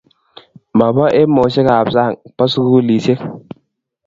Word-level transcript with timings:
ma 0.77 0.87
boo 0.95 1.13
emosiek 1.21 1.67
ab 1.79 1.87
sang 1.95 2.13
boo 2.35 2.47
sukulishek 2.53 3.19